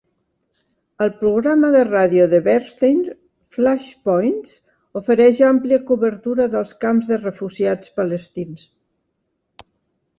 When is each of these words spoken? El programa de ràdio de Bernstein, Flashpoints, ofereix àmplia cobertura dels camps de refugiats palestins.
El 1.05 1.09
programa 1.17 1.69
de 1.75 1.83
ràdio 1.89 2.23
de 2.31 2.39
Bernstein, 2.47 3.03
Flashpoints, 3.57 4.57
ofereix 5.03 5.45
àmplia 5.53 5.83
cobertura 5.93 6.49
dels 6.57 6.75
camps 6.87 7.11
de 7.15 7.23
refugiats 7.25 7.97
palestins. 8.01 8.65